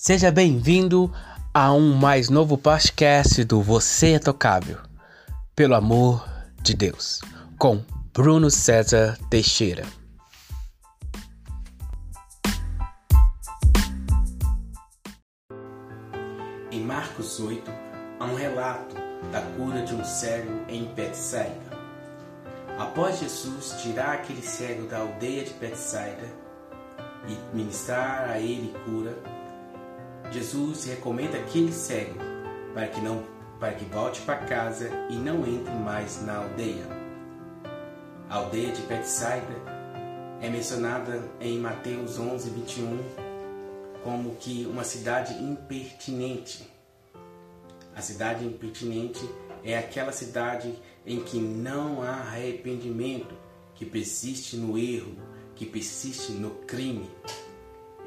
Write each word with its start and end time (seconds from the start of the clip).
Seja 0.00 0.30
bem-vindo 0.30 1.12
a 1.52 1.72
um 1.72 1.92
mais 1.92 2.30
novo 2.30 2.56
podcast 2.56 3.42
do 3.42 3.60
Você 3.60 4.12
é 4.12 4.18
Tocável, 4.20 4.78
pelo 5.56 5.74
amor 5.74 6.24
de 6.62 6.72
Deus, 6.72 7.20
com 7.58 7.82
Bruno 8.14 8.48
César 8.48 9.18
Teixeira. 9.28 9.84
Em 16.70 16.80
Marcos 16.80 17.40
8, 17.40 17.68
há 18.20 18.24
um 18.24 18.36
relato 18.36 18.94
da 19.32 19.42
cura 19.56 19.82
de 19.82 19.96
um 19.96 20.04
cego 20.04 20.64
em 20.68 20.84
Betsaida. 20.94 21.76
Após 22.78 23.18
Jesus 23.18 23.74
tirar 23.82 24.12
aquele 24.12 24.42
cego 24.42 24.86
da 24.86 24.98
aldeia 24.98 25.44
de 25.44 25.54
Betsaida 25.54 26.28
e 27.26 27.56
ministrar 27.56 28.30
a 28.30 28.38
ele 28.38 28.72
cura, 28.84 29.18
Jesus 30.30 30.84
recomenda 30.84 31.38
aquele 31.38 31.72
cego 31.72 32.18
para 32.74 32.86
que 32.88 33.00
não 33.00 33.24
para 33.58 33.72
que 33.72 33.84
volte 33.86 34.20
para 34.20 34.36
casa 34.36 34.88
e 35.10 35.16
não 35.16 35.44
entre 35.44 35.74
mais 35.74 36.22
na 36.24 36.36
aldeia. 36.36 36.86
A 38.28 38.36
aldeia 38.36 38.70
de 38.70 38.82
Betsaida 38.82 39.56
é 40.40 40.48
mencionada 40.48 41.28
em 41.40 41.58
Mateus 41.58 42.20
11, 42.20 42.50
21 42.50 43.28
como 44.04 44.36
que 44.36 44.64
uma 44.66 44.84
cidade 44.84 45.34
impertinente. 45.34 46.68
A 47.96 48.00
cidade 48.00 48.44
impertinente 48.44 49.28
é 49.64 49.76
aquela 49.76 50.12
cidade 50.12 50.72
em 51.04 51.20
que 51.20 51.38
não 51.38 52.02
há 52.02 52.10
arrependimento, 52.10 53.34
que 53.74 53.84
persiste 53.84 54.56
no 54.56 54.78
erro, 54.78 55.16
que 55.56 55.66
persiste 55.66 56.32
no 56.32 56.50
crime, 56.50 57.10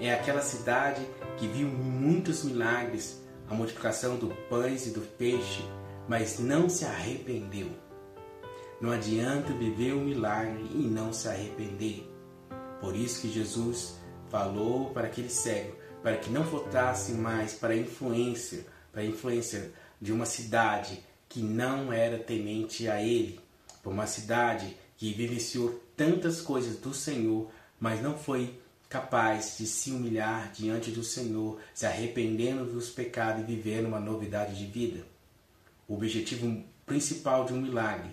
é 0.00 0.14
aquela 0.14 0.40
cidade 0.40 1.06
que 1.36 1.46
viu 1.46 1.68
muitos 1.68 2.42
milagres, 2.42 3.22
a 3.48 3.54
multiplicação 3.54 4.16
do 4.16 4.28
pães 4.48 4.86
e 4.86 4.90
do 4.90 5.00
peixe, 5.00 5.62
mas 6.08 6.38
não 6.38 6.68
se 6.68 6.84
arrependeu. 6.84 7.68
Não 8.80 8.90
adianta 8.90 9.52
viver 9.52 9.92
um 9.92 10.04
milagre 10.04 10.66
e 10.72 10.78
não 10.78 11.12
se 11.12 11.28
arrepender. 11.28 12.10
Por 12.80 12.96
isso 12.96 13.20
que 13.20 13.30
Jesus 13.30 13.98
falou 14.30 14.90
para 14.90 15.06
aquele 15.06 15.28
cego, 15.28 15.76
para 16.02 16.16
que 16.16 16.30
não 16.30 16.44
voltasse 16.44 17.12
mais 17.12 17.52
para 17.52 17.74
a 17.74 17.76
influência, 17.76 18.64
para 18.90 19.02
a 19.02 19.04
influência 19.04 19.70
de 20.00 20.12
uma 20.12 20.24
cidade 20.24 21.04
que 21.28 21.42
não 21.42 21.92
era 21.92 22.18
temente 22.18 22.88
a 22.88 23.02
ele, 23.02 23.38
para 23.82 23.92
uma 23.92 24.06
cidade 24.06 24.76
que 24.96 25.12
vivenciou 25.12 25.78
tantas 25.94 26.40
coisas 26.40 26.76
do 26.76 26.94
Senhor, 26.94 27.50
mas 27.78 28.02
não 28.02 28.16
foi 28.16 28.58
capaz 28.90 29.56
de 29.56 29.68
se 29.68 29.92
humilhar 29.92 30.50
diante 30.52 30.90
do 30.90 31.04
Senhor, 31.04 31.60
se 31.72 31.86
arrependendo 31.86 32.64
dos 32.64 32.90
pecados 32.90 33.40
e 33.40 33.46
vivendo 33.46 33.86
uma 33.86 34.00
novidade 34.00 34.58
de 34.58 34.66
vida. 34.66 35.06
O 35.86 35.94
objetivo 35.94 36.64
principal 36.84 37.44
de 37.44 37.52
um 37.52 37.60
milagre 37.60 38.10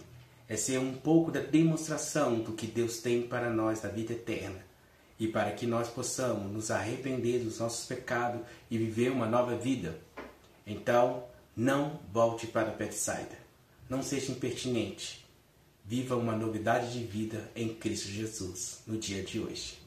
é 0.47 0.55
ser 0.55 0.77
um 0.77 0.93
pouco 0.93 1.31
da 1.31 1.39
demonstração 1.39 2.41
do 2.41 2.53
que 2.53 2.67
Deus 2.67 2.99
tem 2.99 3.23
para 3.23 3.49
nós 3.49 3.81
da 3.81 3.89
vida 3.89 4.13
eterna 4.13 4.59
e 5.19 5.27
para 5.27 5.51
que 5.51 5.65
nós 5.65 5.89
possamos 5.89 6.51
nos 6.51 6.69
arrepender 6.69 7.39
dos 7.39 7.57
nossos 7.57 7.87
pecados 7.87 8.41
e 8.69 8.77
viver 8.77 9.11
uma 9.11 9.25
nova 9.25 9.57
vida. 9.57 9.99
Então, 10.65 11.23
não 11.55 11.99
volte 12.13 12.45
para 12.45 12.69
Bethsaida. 12.69 13.35
Não 13.89 14.03
seja 14.03 14.31
impertinente. 14.31 15.25
Viva 15.83 16.15
uma 16.15 16.35
novidade 16.35 16.93
de 16.93 17.03
vida 17.03 17.49
em 17.55 17.73
Cristo 17.73 18.09
Jesus 18.09 18.83
no 18.85 18.95
dia 18.95 19.23
de 19.23 19.39
hoje. 19.39 19.86